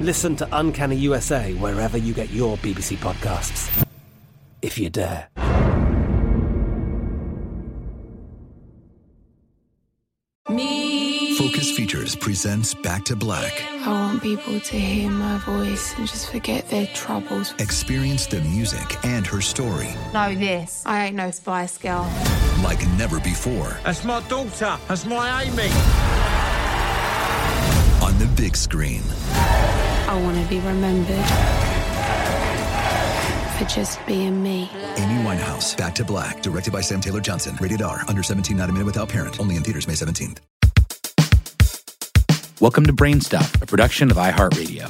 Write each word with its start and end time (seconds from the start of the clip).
Listen 0.00 0.34
to 0.36 0.48
Uncanny 0.52 0.96
USA 0.96 1.52
wherever 1.54 1.98
you 1.98 2.14
get 2.14 2.30
your 2.30 2.56
BBC 2.58 2.96
podcasts. 2.96 3.86
If 4.62 4.78
you 4.78 4.88
dare. 4.88 5.28
Me. 10.48 11.36
Focus 11.36 11.70
Features 11.76 12.16
presents 12.16 12.72
Back 12.72 13.04
to 13.04 13.14
Black. 13.16 13.62
I 13.82 13.88
want 13.88 14.22
people 14.22 14.58
to 14.58 14.78
hear 14.78 15.10
my 15.10 15.36
voice 15.38 15.94
and 15.98 16.08
just 16.08 16.30
forget 16.32 16.68
their 16.70 16.86
troubles. 16.88 17.52
Experience 17.58 18.26
the 18.26 18.40
music 18.40 19.04
and 19.04 19.26
her 19.26 19.42
story. 19.42 19.90
Know 20.14 20.34
this. 20.34 20.82
I 20.86 21.06
ain't 21.06 21.16
no 21.16 21.30
Spice 21.30 21.76
Girl. 21.76 22.10
Like 22.64 22.86
never 22.96 23.20
before. 23.20 23.78
That's 23.84 24.02
my 24.04 24.20
daughter. 24.28 24.78
That's 24.88 25.04
my 25.04 25.42
Amy. 25.42 25.68
On 28.02 28.18
the 28.18 28.30
big 28.34 28.56
screen. 28.56 29.02
I 30.10 30.20
want 30.20 30.36
to 30.42 30.50
be 30.50 30.58
remembered 30.58 31.24
for 33.56 33.64
just 33.72 34.04
being 34.06 34.42
me. 34.42 34.68
Amy 34.96 35.22
Winehouse, 35.22 35.76
Back 35.76 35.94
to 35.94 36.04
Black, 36.04 36.42
directed 36.42 36.72
by 36.72 36.80
Sam 36.80 37.00
Taylor 37.00 37.20
Johnson. 37.20 37.56
Rated 37.60 37.80
R, 37.80 38.04
under 38.08 38.24
17, 38.24 38.56
not 38.56 38.68
a 38.68 38.72
minute 38.72 38.86
without 38.86 39.08
parent. 39.08 39.38
Only 39.38 39.54
in 39.54 39.62
theaters 39.62 39.86
May 39.86 39.94
17th. 39.94 40.38
Welcome 42.60 42.86
to 42.86 42.92
Brainstuff, 42.92 43.62
a 43.62 43.66
production 43.66 44.10
of 44.10 44.16
iHeartRadio. 44.16 44.88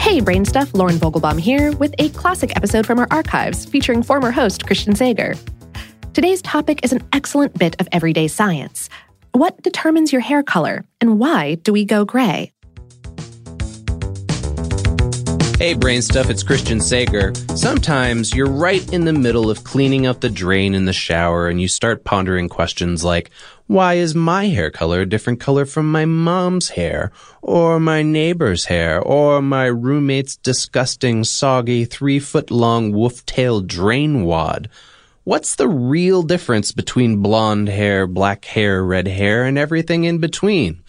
Hey, 0.00 0.20
Brainstuff, 0.20 0.74
Lauren 0.76 0.96
Vogelbaum 0.96 1.40
here 1.40 1.70
with 1.76 1.94
a 2.00 2.08
classic 2.08 2.56
episode 2.56 2.84
from 2.84 2.98
our 2.98 3.06
archives 3.12 3.64
featuring 3.64 4.02
former 4.02 4.32
host 4.32 4.66
Christian 4.66 4.96
Sager. 4.96 5.36
Today's 6.14 6.42
topic 6.42 6.80
is 6.82 6.92
an 6.92 7.00
excellent 7.12 7.56
bit 7.56 7.80
of 7.80 7.86
everyday 7.92 8.26
science. 8.26 8.90
What 9.30 9.62
determines 9.62 10.10
your 10.10 10.20
hair 10.20 10.42
color, 10.42 10.84
and 11.00 11.20
why 11.20 11.54
do 11.56 11.72
we 11.72 11.84
go 11.84 12.04
gray? 12.04 12.50
Hey, 15.64 15.72
brain 15.72 16.02
stuff, 16.02 16.28
it's 16.28 16.42
Christian 16.42 16.78
Sager. 16.78 17.32
Sometimes 17.56 18.34
you're 18.34 18.50
right 18.50 18.86
in 18.92 19.06
the 19.06 19.14
middle 19.14 19.48
of 19.48 19.64
cleaning 19.64 20.06
up 20.06 20.20
the 20.20 20.28
drain 20.28 20.74
in 20.74 20.84
the 20.84 20.92
shower 20.92 21.48
and 21.48 21.58
you 21.58 21.68
start 21.68 22.04
pondering 22.04 22.50
questions 22.50 23.02
like, 23.02 23.30
why 23.66 23.94
is 23.94 24.14
my 24.14 24.48
hair 24.48 24.70
color 24.70 25.00
a 25.00 25.06
different 25.06 25.40
color 25.40 25.64
from 25.64 25.90
my 25.90 26.04
mom's 26.04 26.68
hair, 26.68 27.12
or 27.40 27.80
my 27.80 28.02
neighbor's 28.02 28.66
hair, 28.66 29.00
or 29.00 29.40
my 29.40 29.64
roommate's 29.64 30.36
disgusting, 30.36 31.24
soggy, 31.24 31.86
three 31.86 32.20
foot 32.20 32.50
long 32.50 32.92
wolf 32.92 33.24
tail 33.24 33.62
drain 33.62 34.24
wad? 34.24 34.68
What's 35.24 35.54
the 35.54 35.68
real 35.68 36.22
difference 36.22 36.72
between 36.72 37.22
blonde 37.22 37.70
hair, 37.70 38.06
black 38.06 38.44
hair, 38.44 38.84
red 38.84 39.08
hair, 39.08 39.44
and 39.44 39.56
everything 39.56 40.04
in 40.04 40.18
between? 40.18 40.82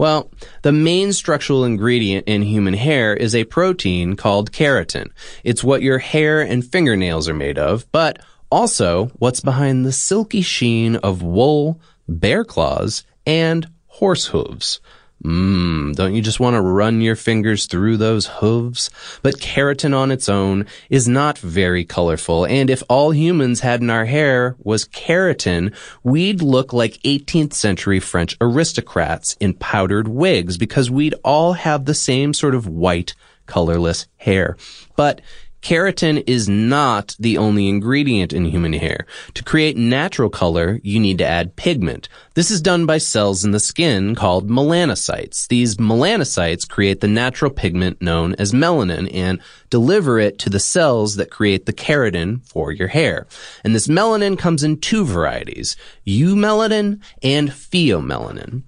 Well, 0.00 0.30
the 0.62 0.72
main 0.72 1.12
structural 1.12 1.62
ingredient 1.62 2.26
in 2.26 2.40
human 2.40 2.72
hair 2.72 3.14
is 3.14 3.34
a 3.34 3.44
protein 3.44 4.16
called 4.16 4.50
keratin. 4.50 5.10
It's 5.44 5.62
what 5.62 5.82
your 5.82 5.98
hair 5.98 6.40
and 6.40 6.64
fingernails 6.64 7.28
are 7.28 7.34
made 7.34 7.58
of, 7.58 7.84
but 7.92 8.18
also 8.50 9.08
what's 9.18 9.40
behind 9.40 9.84
the 9.84 9.92
silky 9.92 10.40
sheen 10.40 10.96
of 10.96 11.20
wool, 11.20 11.82
bear 12.08 12.46
claws, 12.46 13.04
and 13.26 13.68
horse 13.88 14.28
hooves. 14.28 14.80
Mmm, 15.22 15.94
don't 15.94 16.14
you 16.14 16.22
just 16.22 16.40
want 16.40 16.54
to 16.54 16.62
run 16.62 17.02
your 17.02 17.14
fingers 17.14 17.66
through 17.66 17.98
those 17.98 18.26
hooves? 18.26 18.88
But 19.22 19.38
keratin 19.38 19.94
on 19.94 20.10
its 20.10 20.30
own 20.30 20.64
is 20.88 21.06
not 21.08 21.36
very 21.36 21.84
colorful, 21.84 22.46
and 22.46 22.70
if 22.70 22.82
all 22.88 23.12
humans 23.12 23.60
had 23.60 23.82
in 23.82 23.90
our 23.90 24.06
hair 24.06 24.56
was 24.58 24.86
keratin, 24.86 25.74
we'd 26.02 26.40
look 26.40 26.72
like 26.72 27.02
18th 27.02 27.52
century 27.52 28.00
French 28.00 28.34
aristocrats 28.40 29.36
in 29.40 29.52
powdered 29.52 30.08
wigs 30.08 30.56
because 30.56 30.90
we'd 30.90 31.14
all 31.22 31.52
have 31.52 31.84
the 31.84 31.94
same 31.94 32.32
sort 32.32 32.54
of 32.54 32.66
white, 32.66 33.14
colorless 33.44 34.06
hair. 34.16 34.56
But 34.96 35.20
Keratin 35.62 36.24
is 36.26 36.48
not 36.48 37.14
the 37.18 37.36
only 37.36 37.68
ingredient 37.68 38.32
in 38.32 38.46
human 38.46 38.72
hair. 38.72 39.06
To 39.34 39.44
create 39.44 39.76
natural 39.76 40.30
color, 40.30 40.80
you 40.82 40.98
need 40.98 41.18
to 41.18 41.26
add 41.26 41.56
pigment. 41.56 42.08
This 42.34 42.50
is 42.50 42.62
done 42.62 42.86
by 42.86 42.98
cells 42.98 43.44
in 43.44 43.50
the 43.50 43.60
skin 43.60 44.14
called 44.14 44.48
melanocytes. 44.48 45.46
These 45.48 45.76
melanocytes 45.76 46.68
create 46.68 47.00
the 47.00 47.08
natural 47.08 47.50
pigment 47.50 48.00
known 48.00 48.34
as 48.38 48.52
melanin 48.52 49.10
and 49.14 49.40
deliver 49.68 50.18
it 50.18 50.38
to 50.40 50.50
the 50.50 50.58
cells 50.58 51.16
that 51.16 51.30
create 51.30 51.66
the 51.66 51.72
keratin 51.72 52.44
for 52.46 52.72
your 52.72 52.88
hair. 52.88 53.26
And 53.62 53.74
this 53.74 53.88
melanin 53.88 54.38
comes 54.38 54.62
in 54.62 54.80
two 54.80 55.04
varieties, 55.04 55.76
eumelanin 56.06 57.00
and 57.22 57.50
pheomelanin. 57.50 58.62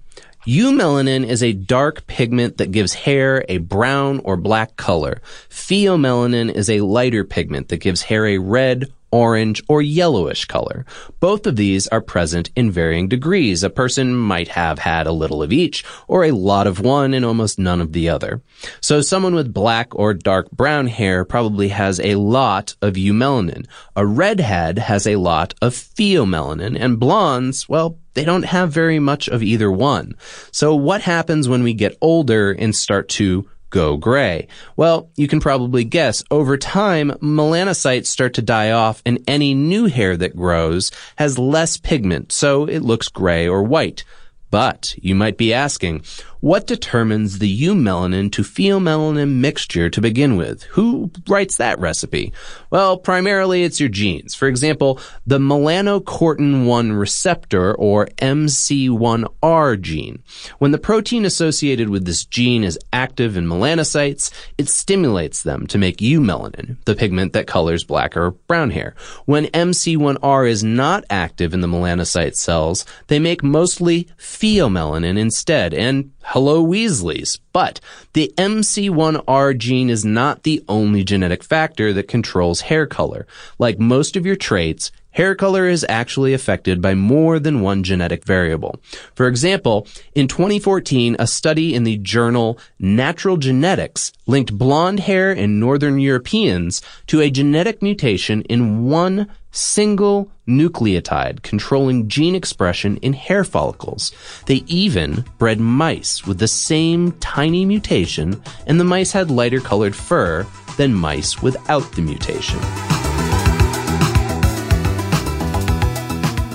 Eumelanin 0.45 1.25
is 1.25 1.41
a 1.41 1.53
dark 1.53 2.05
pigment 2.05 2.57
that 2.57 2.71
gives 2.71 2.93
hair 2.93 3.45
a 3.47 3.59
brown 3.59 4.19
or 4.25 4.35
black 4.35 4.75
color. 4.75 5.21
Pheomelanin 5.49 6.53
is 6.53 6.69
a 6.69 6.81
lighter 6.81 7.23
pigment 7.23 7.69
that 7.69 7.77
gives 7.77 8.01
hair 8.01 8.25
a 8.25 8.39
red 8.39 8.91
orange, 9.13 9.61
or 9.69 9.81
yellowish 9.81 10.45
color. 10.45 10.85
Both 11.19 11.45
of 11.45 11.55
these 11.55 11.87
are 11.89 12.01
present 12.01 12.49
in 12.55 12.71
varying 12.71 13.07
degrees. 13.07 13.63
A 13.63 13.69
person 13.69 14.15
might 14.15 14.47
have 14.47 14.79
had 14.79 15.05
a 15.05 15.11
little 15.11 15.43
of 15.43 15.53
each, 15.53 15.85
or 16.07 16.25
a 16.25 16.31
lot 16.31 16.65
of 16.65 16.79
one 16.79 17.13
and 17.13 17.23
almost 17.23 17.59
none 17.59 17.79
of 17.79 17.93
the 17.93 18.09
other. 18.09 18.41
So 18.81 19.01
someone 19.01 19.35
with 19.35 19.53
black 19.53 19.93
or 19.93 20.15
dark 20.15 20.49
brown 20.49 20.87
hair 20.87 21.23
probably 21.25 21.67
has 21.67 21.99
a 21.99 22.15
lot 22.15 22.75
of 22.81 22.95
eumelanin. 22.95 23.67
A 23.95 24.05
redhead 24.05 24.79
has 24.79 25.05
a 25.05 25.17
lot 25.17 25.53
of 25.61 25.73
pheomelanin, 25.73 26.75
and 26.79 26.99
blondes, 26.99 27.69
well, 27.69 27.99
they 28.15 28.25
don't 28.25 28.45
have 28.45 28.71
very 28.71 28.99
much 28.99 29.27
of 29.27 29.43
either 29.43 29.71
one. 29.71 30.15
So 30.51 30.75
what 30.75 31.01
happens 31.01 31.47
when 31.47 31.63
we 31.63 31.73
get 31.73 31.97
older 32.01 32.51
and 32.51 32.75
start 32.75 33.09
to 33.09 33.47
go 33.73 33.97
gray? 33.97 34.47
Well, 34.77 35.09
you 35.15 35.27
can 35.27 35.39
probably 35.39 35.83
guess. 35.83 36.23
Over 36.29 36.57
time, 36.57 37.09
melanocytes 37.21 38.05
start 38.05 38.35
to 38.35 38.41
die 38.41 38.71
off 38.71 39.01
and 39.03 39.19
any 39.27 39.55
new 39.55 39.87
hair 39.87 40.15
that 40.15 40.37
grows 40.37 40.91
has 41.17 41.39
less 41.39 41.75
pigment, 41.75 42.31
so 42.31 42.65
it 42.65 42.83
looks 42.83 43.09
gray 43.09 43.47
or 43.47 43.63
white. 43.63 44.05
But 44.53 44.93
you 45.01 45.15
might 45.15 45.35
be 45.35 45.51
asking, 45.51 46.03
what 46.41 46.67
determines 46.67 47.39
the 47.39 47.61
eumelanin 47.61 48.31
to 48.33 48.43
pheomelanin 48.43 49.35
mixture 49.35 49.89
to 49.89 50.01
begin 50.01 50.35
with? 50.35 50.61
Who 50.63 51.09
writes 51.27 51.57
that 51.57 51.79
recipe? 51.79 52.33
Well, 52.69 52.97
primarily 52.97 53.63
it's 53.63 53.79
your 53.79 53.89
genes. 53.89 54.35
For 54.35 54.47
example, 54.47 54.99
the 55.25 55.39
melanocortin 55.39 56.65
1 56.65 56.91
receptor 56.91 57.73
or 57.73 58.07
MC1R 58.17 59.81
gene. 59.81 60.21
When 60.59 60.71
the 60.71 60.77
protein 60.77 61.25
associated 61.25 61.89
with 61.89 62.05
this 62.05 62.25
gene 62.25 62.65
is 62.65 62.77
active 62.91 63.37
in 63.37 63.47
melanocytes, 63.47 64.31
it 64.57 64.67
stimulates 64.67 65.41
them 65.41 65.65
to 65.67 65.77
make 65.77 65.97
eumelanin, 65.97 66.75
the 66.83 66.93
pigment 66.93 67.33
that 67.33 67.47
colors 67.47 67.85
black 67.85 68.15
or 68.17 68.31
brown 68.31 68.69
hair. 68.69 68.95
When 69.25 69.45
MC1R 69.45 70.47
is 70.47 70.63
not 70.63 71.05
active 71.09 71.53
in 71.53 71.61
the 71.61 71.67
melanocyte 71.67 72.35
cells, 72.35 72.85
they 73.07 73.17
make 73.17 73.41
mostly 73.41 74.09
pheomelanin 74.43 75.17
instead, 75.17 75.73
and 75.73 76.11
hello 76.23 76.61
Weasleys. 76.65 77.39
But 77.53 77.79
the 78.11 78.33
MC1R 78.37 79.57
gene 79.57 79.89
is 79.89 80.03
not 80.03 80.43
the 80.43 80.61
only 80.67 81.05
genetic 81.05 81.45
factor 81.45 81.93
that 81.93 82.09
controls 82.09 82.59
hair 82.59 82.85
color. 82.85 83.25
Like 83.57 83.79
most 83.79 84.17
of 84.17 84.25
your 84.25 84.35
traits, 84.35 84.91
hair 85.13 85.35
color 85.35 85.67
is 85.67 85.85
actually 85.87 86.33
affected 86.33 86.81
by 86.81 86.93
more 86.93 87.39
than 87.39 87.61
one 87.61 87.83
genetic 87.83 88.25
variable. 88.25 88.75
For 89.15 89.27
example, 89.27 89.87
in 90.13 90.27
2014, 90.27 91.15
a 91.17 91.27
study 91.27 91.73
in 91.73 91.83
the 91.83 91.97
journal 91.97 92.59
Nature 92.79 93.37
Genetics 93.37 94.11
linked 94.27 94.57
blonde 94.57 94.99
hair 94.99 95.31
in 95.31 95.59
Northern 95.59 95.99
Europeans 95.99 96.81
to 97.07 97.21
a 97.21 97.31
genetic 97.31 97.81
mutation 97.81 98.41
in 98.43 98.85
one 98.85 99.29
single 99.51 100.31
nucleotide 100.47 101.41
controlling 101.43 102.07
gene 102.07 102.35
expression 102.35 102.97
in 102.97 103.13
hair 103.13 103.43
follicles. 103.43 104.11
They 104.47 104.63
even 104.67 105.23
bred 105.37 105.59
mice 105.59 106.25
with 106.25 106.39
the 106.39 106.47
same 106.47 107.13
tiny 107.13 107.63
mutation, 107.63 108.41
and 108.67 108.79
the 108.79 108.83
mice 108.83 109.11
had 109.11 109.31
lighter 109.31 109.61
colored 109.61 109.95
fur 109.95 110.45
than 110.77 110.93
mice 110.93 111.41
without 111.41 111.89
the 111.93 112.01
mutation. 112.01 112.59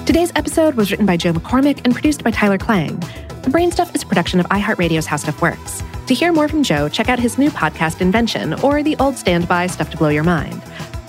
Today's 0.09 0.33
episode 0.37 0.75
was 0.75 0.91
written 0.91 1.05
by 1.05 1.19
Joe 1.19 1.35
McCormick 1.35 1.83
and 1.85 1.93
produced 1.93 2.25
by 2.25 2.31
Tyler 2.31 2.57
Klang. 2.57 2.99
The 3.43 3.51
Brain 3.51 3.71
Stuff 3.71 3.95
is 3.95 4.03
a 4.03 4.07
production 4.07 4.41
of 4.41 4.47
iHeartRadio's 4.47 5.05
How 5.05 5.17
Stuff 5.17 5.43
Works. 5.43 5.83
To 6.07 6.15
hear 6.15 6.33
more 6.33 6.49
from 6.49 6.63
Joe, 6.63 6.89
check 6.89 7.11
out 7.11 7.19
his 7.19 7.37
new 7.37 7.51
podcast, 7.51 8.01
Invention, 8.01 8.55
or 8.61 8.83
the 8.83 8.97
old 9.01 9.19
standby 9.19 9.67
Stuff 9.67 9.91
to 9.91 9.99
Blow 9.99 10.09
Your 10.09 10.25
Mind. 10.25 10.63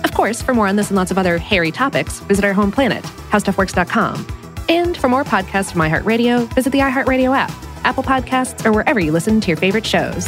Of 0.03 0.13
course, 0.13 0.41
for 0.41 0.53
more 0.53 0.67
on 0.67 0.75
this 0.75 0.89
and 0.89 0.97
lots 0.97 1.11
of 1.11 1.17
other 1.17 1.37
hairy 1.37 1.71
topics, 1.71 2.19
visit 2.19 2.43
our 2.43 2.51
home 2.51 2.73
planet, 2.73 3.05
howstuffworks.com. 3.31 4.27
And 4.67 4.97
for 4.97 5.07
more 5.07 5.23
podcasts 5.23 5.71
from 5.71 5.79
iHeartRadio, 5.79 6.53
visit 6.53 6.71
the 6.71 6.79
iHeartRadio 6.79 7.33
app, 7.33 7.53
Apple 7.85 8.03
Podcasts, 8.03 8.65
or 8.65 8.73
wherever 8.73 8.99
you 8.99 9.13
listen 9.13 9.39
to 9.39 9.47
your 9.47 9.55
favorite 9.55 9.85
shows. 9.85 10.27